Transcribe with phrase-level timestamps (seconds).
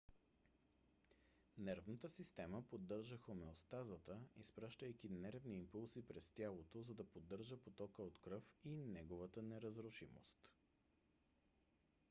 [1.57, 8.43] нервната система поддържа хомеостазата изпращайки нервни импулси през тялото за да поддържа потока от кръв
[8.65, 10.49] и неговата неразрушимост